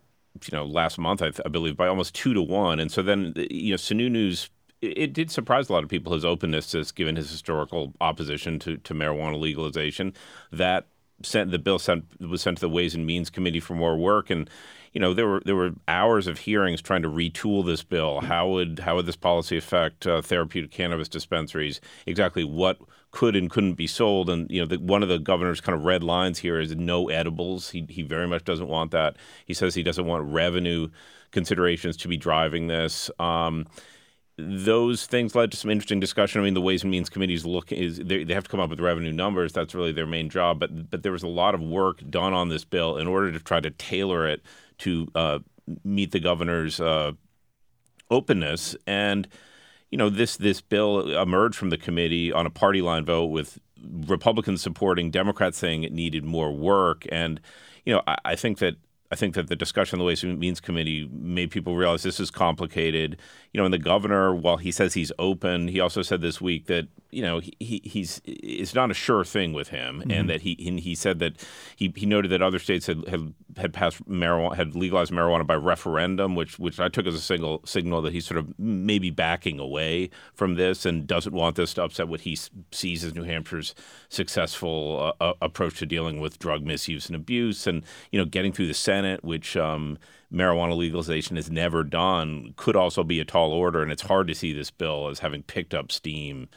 you 0.46 0.58
know, 0.58 0.66
last 0.66 0.98
month, 0.98 1.22
I, 1.22 1.32
th- 1.32 1.42
I, 1.46 1.50
believe, 1.50 1.76
by 1.76 1.88
almost 1.88 2.16
two 2.16 2.34
to 2.34 2.42
one. 2.42 2.80
And 2.80 2.92
so 2.92 3.02
then, 3.02 3.34
you 3.36 3.72
know, 3.72 3.78
Sununu's 3.78 4.50
it 4.82 5.14
did 5.14 5.30
surprise 5.30 5.70
a 5.70 5.74
lot 5.74 5.84
of 5.84 5.90
people 5.90 6.14
his 6.14 6.24
openness 6.24 6.72
to 6.72 6.78
this, 6.78 6.92
given 6.92 7.16
his 7.16 7.30
historical 7.30 7.94
opposition 8.00 8.60
to, 8.60 8.78
to 8.78 8.94
marijuana 8.94 9.40
legalization. 9.40 10.14
That 10.52 10.88
sent 11.24 11.52
the 11.52 11.60
bill 11.60 11.80
sent 11.80 12.06
was 12.20 12.42
sent 12.42 12.58
to 12.58 12.62
the 12.62 12.70
Ways 12.70 12.96
and 12.96 13.06
Means 13.06 13.30
Committee 13.30 13.60
for 13.60 13.76
more 13.76 13.98
work, 13.98 14.30
and 14.30 14.50
you 14.94 15.02
know 15.02 15.14
there 15.14 15.28
were 15.28 15.42
there 15.46 15.56
were 15.56 15.72
hours 15.88 16.28
of 16.28 16.40
hearings 16.40 16.82
trying 16.82 17.02
to 17.02 17.10
retool 17.10 17.66
this 17.66 17.84
bill. 17.84 18.22
How 18.22 18.48
would 18.50 18.80
how 18.80 18.96
would 18.96 19.06
this 19.06 19.16
policy 19.16 19.58
affect 19.58 20.08
uh, 20.08 20.22
therapeutic 20.22 20.72
cannabis 20.72 21.10
dispensaries? 21.10 21.82
Exactly 22.06 22.44
what 22.44 22.80
could 23.12 23.36
and 23.36 23.50
couldn't 23.50 23.74
be 23.74 23.88
sold, 23.88 24.30
and 24.30 24.50
you 24.50 24.62
know 24.62 24.68
the, 24.68 24.78
one 24.78 25.04
of 25.04 25.10
the 25.10 25.20
governor's 25.20 25.62
kind 25.62 25.78
of 25.78 25.86
red 25.86 26.04
lines 26.04 26.40
here 26.40 26.60
is 26.60 26.76
no 26.76 27.10
edibles. 27.10 27.72
He 27.72 27.86
he 27.90 28.02
very 28.02 28.28
much 28.28 28.44
doesn't 28.44 28.68
want 28.68 28.92
that. 28.92 29.18
He 29.46 29.54
says 29.54 29.76
he 29.76 29.84
doesn't 29.84 30.06
want 30.06 30.32
revenue 30.32 30.90
considerations 31.32 31.96
to 31.98 32.08
be 32.08 32.18
driving 32.18 32.68
this. 32.68 33.12
Um, 33.20 33.68
those 34.48 35.06
things 35.06 35.36
led 35.36 35.52
to 35.52 35.58
some 35.58 35.70
interesting 35.70 36.00
discussion. 36.00 36.40
I 36.42 36.44
mean, 36.44 36.54
the 36.54 36.62
Ways 36.62 36.84
and 36.84 36.92
Means 36.92 37.10
Committees 37.10 37.46
look 37.46 37.72
is 37.72 37.98
they, 37.98 38.24
they 38.24 38.34
have 38.34 38.44
to 38.44 38.50
come 38.50 38.60
up 38.60 38.70
with 38.70 38.80
revenue 38.80 39.12
numbers. 39.12 39.54
That's 39.54 39.76
really 39.76 39.92
their 39.92 40.06
main 40.06 40.30
job. 40.30 40.60
But 40.60 40.90
but 40.90 41.04
there 41.04 41.12
was 41.12 41.24
a 41.24 41.28
lot 41.28 41.56
of 41.56 41.62
work 41.62 42.02
done 42.10 42.34
on 42.34 42.50
this 42.50 42.64
bill 42.64 42.98
in 42.98 43.08
order 43.08 43.32
to 43.32 43.40
try 43.40 43.60
to 43.60 43.72
tailor 43.72 44.28
it 44.28 44.42
to 44.80 45.08
uh, 45.16 45.40
meet 45.84 46.12
the 46.12 46.20
governor's 46.20 46.80
uh, 46.80 47.14
openness. 48.10 48.76
And 48.88 49.28
you 49.92 49.98
know, 49.98 50.10
this 50.10 50.38
this 50.38 50.62
bill 50.62 51.18
emerged 51.18 51.56
from 51.56 51.70
the 51.70 51.78
committee 51.78 52.32
on 52.32 52.46
a 52.46 52.52
party 52.52 52.82
line 52.82 53.06
vote 53.06 53.26
with 53.26 53.60
Republicans 54.08 54.62
supporting, 54.62 55.12
Democrats 55.12 55.58
saying 55.58 55.84
it 55.84 55.94
needed 55.94 56.24
more 56.24 56.52
work. 56.52 57.06
And 57.12 57.40
you 57.86 57.94
know, 57.94 58.02
I, 58.08 58.18
I 58.26 58.36
think 58.36 58.60
that 58.60 58.76
I 59.12 59.16
think 59.16 59.34
that 59.36 59.48
the 59.48 59.56
discussion 59.56 59.96
of 59.96 60.00
the 60.00 60.06
Ways 60.06 60.24
and 60.24 60.38
Means 60.38 60.60
Committee 60.60 61.10
made 61.12 61.50
people 61.50 61.76
realize 61.76 62.04
this 62.04 62.20
is 62.20 62.30
complicated. 62.30 63.18
You 63.54 63.60
know, 63.60 63.66
and 63.66 63.74
the 63.74 63.80
governor, 63.80 64.36
while 64.36 64.58
he 64.58 64.72
says 64.72 64.94
he's 64.94 65.12
open, 65.18 65.68
he 65.68 65.80
also 65.80 66.04
said 66.04 66.22
this 66.22 66.40
week 66.40 66.68
that 66.68 66.88
you 67.12 67.24
know 67.24 67.40
he, 67.40 67.82
he's 67.84 68.22
it's 68.26 68.76
not 68.76 68.92
a 68.92 68.94
sure 68.94 69.24
thing 69.24 69.54
with 69.54 69.70
him, 69.70 70.00
mm-hmm. 70.00 70.12
and 70.12 70.30
that 70.30 70.42
he 70.42 70.56
he 70.56 70.94
said 70.94 71.20
that 71.20 71.44
he, 71.76 71.92
he 71.96 72.06
noted 72.06 72.30
that 72.30 72.42
other 72.42 72.60
states 72.60 72.86
had, 72.86 73.08
had 73.08 73.34
had 73.58 73.74
passed 73.74 74.08
marijuana 74.08 74.56
had 74.56 74.76
legalized 74.76 75.12
marijuana 75.12 75.46
by 75.46 75.56
referendum, 75.56 76.36
which 76.36 76.60
which 76.60 76.80
I 76.80 76.88
took 76.90 77.08
as 77.08 77.16
a 77.16 77.22
single 77.22 77.62
signal 77.66 78.04
that 78.04 78.14
he's 78.14 78.28
sort 78.28 78.38
of 78.38 78.58
maybe 78.60 79.10
backing 79.10 79.60
away 79.60 80.12
from 80.36 80.56
this 80.56 80.86
and 80.86 81.08
doesn't 81.08 81.34
want 81.34 81.56
this 81.56 81.74
to 81.76 81.84
upset 81.84 82.08
what 82.08 82.22
he 82.22 82.38
sees 82.72 83.04
as 83.04 83.16
New 83.16 83.24
Hampshire's 83.24 83.74
successful 84.10 85.14
uh, 85.20 85.34
approach 85.42 85.80
to 85.80 85.86
dealing 85.86 86.20
with 86.20 86.38
drug 86.38 86.64
misuse 86.64 87.08
and 87.08 87.16
abuse, 87.16 87.66
and 87.66 87.84
you 88.12 88.20
know 88.20 88.26
getting 88.26 88.52
through 88.52 88.68
the 88.68 88.74
Senate, 88.74 88.99
which. 89.22 89.56
Um, 89.58 89.98
marijuana 90.32 90.78
legalization 90.78 91.38
has 91.38 91.50
never 91.50 91.84
done 91.84 92.54
could 92.56 92.76
also 92.76 93.04
be 93.04 93.20
a 93.20 93.26
tall 93.26 93.52
order, 93.52 93.82
and 93.82 93.92
it's 93.92 94.04
hard 94.04 94.28
to 94.28 94.36
see 94.36 94.54
this 94.54 94.70
bill 94.70 95.08
as 95.08 95.20
having 95.20 95.42
picked 95.42 95.74
up 95.74 95.92
steam 95.92 96.48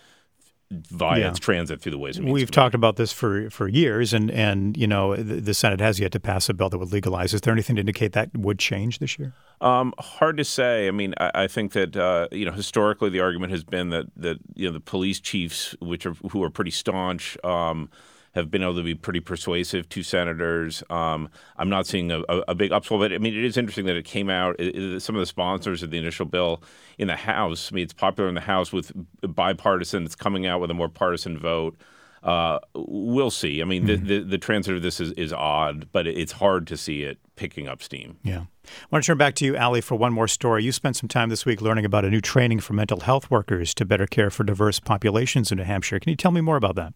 via 0.72 1.20
yeah. 1.20 1.28
its 1.28 1.38
transit 1.38 1.80
through 1.80 1.92
the 1.92 1.98
Ways 1.98 2.16
and 2.16 2.24
Means 2.24 2.34
We've 2.34 2.50
talked 2.50 2.74
about 2.74 2.96
this 2.96 3.12
for, 3.12 3.50
for 3.50 3.68
years, 3.68 4.12
and, 4.12 4.30
and 4.30 4.76
you 4.76 4.86
know 4.86 5.14
the, 5.14 5.40
the, 5.40 5.54
Senate 5.54 5.80
has 5.80 6.00
yet 6.00 6.12
to 6.12 6.20
pass 6.20 6.48
a 6.48 6.54
bill 6.54 6.68
that 6.70 6.78
would 6.78 6.92
legalize. 6.92 7.34
Is 7.34 7.42
there 7.42 7.52
anything 7.52 7.76
to 7.76 7.80
indicate 7.80 8.12
that 8.12 8.36
would 8.36 8.58
change 8.58 8.98
this 8.98 9.18
year? 9.18 9.34
Um, 9.60 9.92
hard 9.98 10.36
to 10.38 10.44
say. 10.44 10.88
I 10.88 10.90
mean, 10.90 11.14
I, 11.18 11.30
I 11.34 11.46
think 11.46 11.72
that 11.72 11.96
uh, 11.96 12.28
you 12.32 12.44
know 12.44 12.52
historically 12.52 13.10
the 13.10 13.20
argument 13.20 13.52
has 13.52 13.64
been 13.64 13.90
that 13.90 14.06
that 14.16 14.38
you 14.54 14.66
know 14.66 14.72
the 14.72 14.80
police 14.80 15.20
chiefs, 15.20 15.74
which 15.80 16.06
are 16.06 16.14
who 16.30 16.42
are 16.42 16.50
pretty 16.50 16.70
staunch. 16.70 17.36
Um, 17.44 17.90
have 18.34 18.50
been 18.50 18.62
able 18.62 18.76
to 18.76 18.82
be 18.82 18.94
pretty 18.94 19.20
persuasive 19.20 19.88
to 19.90 20.02
senators. 20.02 20.82
Um, 20.90 21.28
I'm 21.56 21.68
not 21.68 21.86
seeing 21.86 22.10
a, 22.10 22.20
a, 22.28 22.42
a, 22.48 22.54
big 22.54 22.70
upswell, 22.70 22.98
but 22.98 23.12
I 23.12 23.18
mean, 23.18 23.36
it 23.36 23.44
is 23.44 23.56
interesting 23.56 23.86
that 23.86 23.96
it 23.96 24.04
came 24.04 24.30
out. 24.30 24.56
It, 24.58 24.76
it, 24.76 25.00
some 25.00 25.14
of 25.14 25.20
the 25.20 25.26
sponsors 25.26 25.82
of 25.82 25.90
the 25.90 25.98
initial 25.98 26.24
bill 26.24 26.62
in 26.98 27.08
the 27.08 27.16
House, 27.16 27.70
I 27.70 27.74
mean, 27.74 27.84
it's 27.84 27.92
popular 27.92 28.28
in 28.28 28.34
the 28.34 28.40
House 28.40 28.72
with 28.72 28.90
bipartisan. 29.22 30.04
It's 30.04 30.14
coming 30.14 30.46
out 30.46 30.60
with 30.60 30.70
a 30.70 30.74
more 30.74 30.88
partisan 30.88 31.38
vote. 31.38 31.76
Uh, 32.22 32.60
we'll 32.74 33.32
see. 33.32 33.60
I 33.60 33.64
mean, 33.64 33.86
mm-hmm. 33.86 34.06
the, 34.06 34.18
the, 34.20 34.24
the 34.24 34.38
transit 34.38 34.76
of 34.76 34.82
this 34.82 35.00
is, 35.00 35.10
is 35.12 35.32
odd, 35.32 35.88
but 35.90 36.06
it's 36.06 36.32
hard 36.32 36.68
to 36.68 36.76
see 36.76 37.02
it 37.02 37.18
picking 37.34 37.66
up 37.66 37.82
steam. 37.82 38.16
Yeah. 38.22 38.44
I 38.64 38.86
want 38.92 39.02
to 39.02 39.06
turn 39.08 39.18
back 39.18 39.34
to 39.36 39.44
you, 39.44 39.56
Alli, 39.56 39.80
for 39.80 39.96
one 39.96 40.12
more 40.12 40.28
story. 40.28 40.62
You 40.62 40.70
spent 40.70 40.96
some 40.96 41.08
time 41.08 41.30
this 41.30 41.44
week 41.44 41.60
learning 41.60 41.84
about 41.84 42.04
a 42.04 42.10
new 42.10 42.20
training 42.20 42.60
for 42.60 42.74
mental 42.74 43.00
health 43.00 43.28
workers 43.28 43.74
to 43.74 43.84
better 43.84 44.06
care 44.06 44.30
for 44.30 44.44
diverse 44.44 44.78
populations 44.78 45.50
in 45.50 45.58
New 45.58 45.64
Hampshire. 45.64 45.98
Can 45.98 46.10
you 46.10 46.16
tell 46.16 46.30
me 46.30 46.40
more 46.40 46.56
about 46.56 46.76
that? 46.76 46.94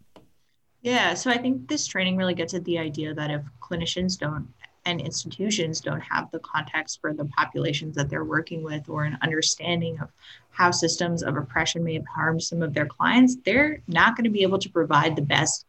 Yeah, 0.86 1.14
so 1.14 1.32
I 1.32 1.38
think 1.38 1.66
this 1.66 1.84
training 1.84 2.16
really 2.16 2.32
gets 2.32 2.54
at 2.54 2.64
the 2.64 2.78
idea 2.78 3.12
that 3.12 3.28
if 3.28 3.42
clinicians 3.60 4.16
don't 4.16 4.46
and 4.84 5.00
institutions 5.00 5.80
don't 5.80 6.00
have 6.00 6.30
the 6.30 6.38
context 6.38 7.00
for 7.00 7.12
the 7.12 7.24
populations 7.24 7.96
that 7.96 8.08
they're 8.08 8.22
working 8.22 8.62
with 8.62 8.88
or 8.88 9.02
an 9.02 9.18
understanding 9.20 9.98
of 9.98 10.10
how 10.50 10.70
systems 10.70 11.24
of 11.24 11.36
oppression 11.36 11.82
may 11.82 11.94
have 11.94 12.06
harmed 12.06 12.40
some 12.40 12.62
of 12.62 12.72
their 12.72 12.86
clients, 12.86 13.34
they're 13.44 13.82
not 13.88 14.14
going 14.14 14.22
to 14.22 14.30
be 14.30 14.44
able 14.44 14.60
to 14.60 14.70
provide 14.70 15.16
the 15.16 15.22
best 15.22 15.66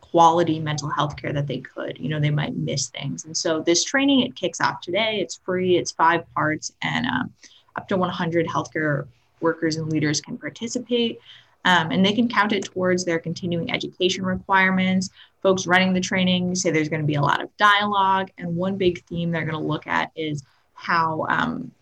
quality 0.00 0.58
mental 0.58 0.90
health 0.90 1.16
care 1.16 1.32
that 1.32 1.46
they 1.46 1.60
could. 1.60 1.96
You 2.00 2.08
know, 2.08 2.18
they 2.18 2.30
might 2.30 2.56
miss 2.56 2.88
things. 2.88 3.24
And 3.24 3.36
so 3.36 3.60
this 3.60 3.84
training, 3.84 4.22
it 4.22 4.34
kicks 4.34 4.60
off 4.60 4.80
today. 4.80 5.20
It's 5.20 5.36
free, 5.36 5.76
it's 5.76 5.92
five 5.92 6.24
parts, 6.34 6.72
and 6.82 7.06
um, 7.06 7.32
up 7.76 7.86
to 7.86 7.96
100 7.96 8.48
healthcare 8.48 9.06
workers 9.40 9.76
and 9.76 9.92
leaders 9.92 10.20
can 10.20 10.36
participate. 10.36 11.20
Um, 11.66 11.90
and 11.90 12.06
they 12.06 12.12
can 12.12 12.28
count 12.28 12.52
it 12.52 12.64
towards 12.64 13.04
their 13.04 13.18
continuing 13.18 13.72
education 13.72 14.24
requirements. 14.24 15.10
Folks 15.42 15.66
running 15.66 15.92
the 15.92 16.00
training 16.00 16.54
say 16.54 16.70
there's 16.70 16.88
going 16.88 17.02
to 17.02 17.06
be 17.06 17.16
a 17.16 17.20
lot 17.20 17.42
of 17.42 17.54
dialogue. 17.56 18.30
And 18.38 18.56
one 18.56 18.76
big 18.76 19.04
theme 19.06 19.32
they're 19.32 19.44
going 19.44 19.60
to 19.60 19.68
look 19.68 19.86
at 19.88 20.12
is 20.14 20.44
how 20.74 21.26
um, 21.28 21.72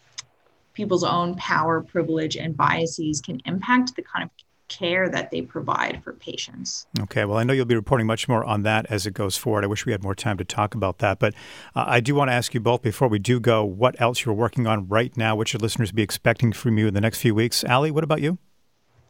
people's 0.73 1.05
own 1.05 1.35
power, 1.35 1.83
privilege, 1.83 2.37
and 2.37 2.57
biases 2.57 3.21
can 3.21 3.43
impact 3.45 3.95
the 3.95 4.03
kind 4.03 4.25
of 4.25 4.31
care 4.69 5.11
that 5.11 5.31
they 5.31 5.43
provide 5.43 6.03
for 6.03 6.15
patients. 6.15 6.87
Okay, 6.99 7.27
well, 7.27 7.37
I 7.37 7.45
know 7.45 7.53
you'll 7.53 7.67
be 7.67 7.77
reporting 7.77 8.07
much 8.07 8.27
more 8.27 8.43
on 8.43 8.63
that 8.63 8.87
as 8.89 9.07
it 9.07 9.13
goes 9.13 9.37
forward. 9.37 9.65
I 9.65 9.67
wish 9.67 9.85
we 9.85 9.93
had 9.93 10.03
more 10.03 10.15
time 10.15 10.39
to 10.39 10.45
talk 10.45 10.75
about 10.75 10.99
that. 10.99 11.19
But 11.19 11.35
uh, 11.77 11.85
I 11.87 12.01
do 12.01 12.15
want 12.15 12.31
to 12.31 12.33
ask 12.33 12.55
you 12.55 12.61
both 12.61 12.81
before 12.81 13.09
we 13.09 13.19
do 13.19 13.39
go 13.39 13.65
what 13.65 14.01
else 14.01 14.25
you're 14.25 14.35
working 14.35 14.67
on 14.67 14.89
right 14.89 15.15
now, 15.15 15.37
what 15.37 15.49
should 15.49 15.61
listeners 15.61 15.93
be 15.93 16.03
expecting 16.03 16.55
from 16.55 16.79
you 16.79 16.89
in 16.89 16.95
the 16.95 17.03
next 17.03 17.19
few 17.21 17.35
weeks. 17.35 17.63
Alli, 17.65 17.91
what 17.91 18.03
about 18.03 18.23
you? 18.23 18.39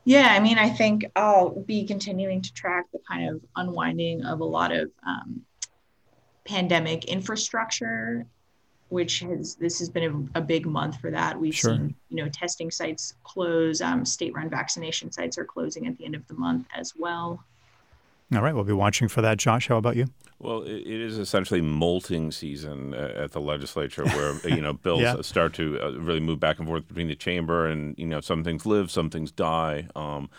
Yeah, 0.04 0.28
I 0.32 0.40
mean, 0.40 0.58
I 0.58 0.68
think 0.68 1.06
I'll 1.16 1.50
be 1.50 1.86
continuing 1.86 2.42
to 2.42 2.52
track 2.52 2.86
the 2.92 2.98
kind 3.08 3.30
of 3.30 3.40
unwinding 3.56 4.24
of 4.24 4.40
a 4.40 4.44
lot 4.44 4.70
of 4.70 4.90
um, 5.06 5.42
pandemic 6.44 7.06
infrastructure, 7.06 8.26
which 8.90 9.20
has 9.20 9.54
this 9.56 9.78
has 9.78 9.88
been 9.88 10.30
a, 10.34 10.38
a 10.38 10.42
big 10.42 10.66
month 10.66 11.00
for 11.00 11.10
that. 11.10 11.40
We've 11.40 11.54
sure. 11.54 11.76
seen 11.76 11.94
you 12.10 12.16
know 12.22 12.28
testing 12.28 12.70
sites 12.70 13.14
close, 13.24 13.80
um, 13.80 14.04
state-run 14.04 14.50
vaccination 14.50 15.10
sites 15.10 15.38
are 15.38 15.44
closing 15.44 15.86
at 15.86 15.96
the 15.96 16.04
end 16.04 16.14
of 16.14 16.26
the 16.28 16.34
month 16.34 16.66
as 16.74 16.92
well. 16.96 17.42
All 18.32 18.40
right, 18.40 18.54
we'll 18.54 18.64
be 18.64 18.72
watching 18.72 19.08
for 19.08 19.22
that. 19.22 19.38
Josh, 19.38 19.68
how 19.68 19.76
about 19.76 19.96
you? 19.96 20.06
Well, 20.38 20.62
it 20.62 20.86
is 20.86 21.18
essentially 21.18 21.60
molting 21.60 22.32
season 22.32 22.94
at 22.94 23.32
the 23.32 23.40
legislature, 23.40 24.04
where 24.04 24.34
you 24.48 24.60
know 24.60 24.72
bills 24.72 25.00
yeah. 25.00 25.20
start 25.20 25.54
to 25.54 25.80
uh, 25.80 25.92
really 25.92 26.20
move 26.20 26.40
back 26.40 26.58
and 26.58 26.66
forth 26.66 26.88
between 26.88 27.08
the 27.08 27.14
chamber, 27.14 27.66
and 27.66 27.94
you 27.98 28.06
know 28.06 28.20
some 28.20 28.42
things 28.44 28.66
live, 28.66 28.90
some 28.90 29.10
things 29.10 29.30
die. 29.30 29.88
Um, 29.94 30.30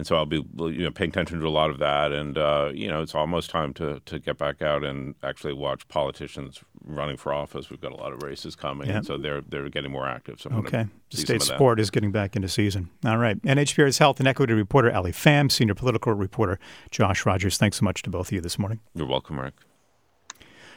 and 0.00 0.06
so 0.06 0.16
I'll 0.16 0.24
be 0.24 0.42
you 0.56 0.84
know 0.84 0.90
paying 0.90 1.10
attention 1.10 1.40
to 1.40 1.46
a 1.46 1.50
lot 1.50 1.68
of 1.68 1.78
that, 1.78 2.10
and 2.10 2.38
uh, 2.38 2.70
you 2.72 2.88
know 2.88 3.02
it's 3.02 3.14
almost 3.14 3.50
time 3.50 3.74
to 3.74 4.00
to 4.06 4.18
get 4.18 4.38
back 4.38 4.62
out 4.62 4.82
and 4.82 5.14
actually 5.22 5.52
watch 5.52 5.86
politicians 5.88 6.60
running 6.82 7.18
for 7.18 7.34
office. 7.34 7.68
We've 7.68 7.82
got 7.82 7.92
a 7.92 7.96
lot 7.96 8.14
of 8.14 8.22
races 8.22 8.56
coming, 8.56 8.88
and 8.88 9.04
so 9.04 9.18
they're 9.18 9.42
they're 9.42 9.68
getting 9.68 9.92
more 9.92 10.08
active. 10.08 10.40
So 10.40 10.48
I'm 10.50 10.60
okay, 10.60 10.86
state 11.10 11.42
sport 11.42 11.78
is 11.80 11.90
getting 11.90 12.12
back 12.12 12.34
into 12.34 12.48
season. 12.48 12.88
All 13.04 13.18
right, 13.18 13.40
NHPR's 13.42 13.98
health 13.98 14.20
and 14.20 14.26
equity 14.26 14.54
reporter 14.54 14.90
Alli 14.90 15.12
Fam, 15.12 15.50
senior 15.50 15.74
political 15.74 16.14
reporter 16.14 16.58
Josh 16.90 17.26
Rogers. 17.26 17.58
Thanks 17.58 17.76
so 17.76 17.84
much 17.84 18.00
to 18.02 18.10
both 18.10 18.28
of 18.28 18.32
you 18.32 18.40
this 18.40 18.58
morning. 18.58 18.80
You're 18.94 19.06
welcome, 19.06 19.38
Rick. 19.38 19.54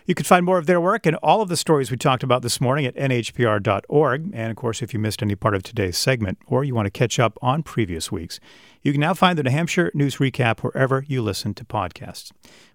You 0.06 0.16
can 0.16 0.26
find 0.26 0.46
more 0.46 0.58
of 0.58 0.66
their 0.66 0.82
work 0.82 1.06
and 1.06 1.16
all 1.18 1.42
of 1.42 1.48
the 1.48 1.56
stories 1.56 1.90
we 1.90 1.96
talked 1.96 2.24
about 2.24 2.42
this 2.42 2.60
morning 2.60 2.86
at 2.86 2.96
nhpr.org. 2.96 4.32
And 4.34 4.52
of 4.52 4.58
course, 4.58 4.82
if 4.82 4.94
you 4.94 5.00
missed 5.00 5.22
any 5.22 5.36
part 5.36 5.56
of 5.56 5.64
today's 5.64 5.98
segment 5.98 6.40
or 6.46 6.64
you 6.64 6.76
want 6.76 6.88
to 6.88 6.92
catch 6.92 7.20
up 7.20 7.38
on 7.42 7.64
previous 7.64 8.12
weeks, 8.12 8.40
you 8.82 8.92
can 8.92 9.00
now 9.00 9.14
find 9.14 9.38
the 9.38 9.44
New 9.44 9.52
Hampshire 9.52 9.92
News 9.94 10.18
Recap 10.18 10.60
wherever 10.60 11.06
you 11.08 11.22
listen 11.22 11.54
to 11.54 11.64
podcasts. 11.64 12.32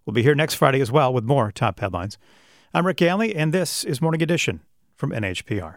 We'll 0.06 0.14
be 0.14 0.22
here 0.22 0.34
next 0.34 0.54
Friday 0.54 0.80
as 0.80 0.90
well 0.90 1.12
with 1.12 1.24
more 1.24 1.52
top 1.52 1.80
headlines. 1.80 2.16
I'm 2.72 2.86
Rick 2.86 2.98
Ganley, 2.98 3.34
and 3.36 3.52
this 3.52 3.84
is 3.84 4.00
Morning 4.00 4.22
Edition 4.22 4.60
from 4.96 5.10
NHPR. 5.10 5.76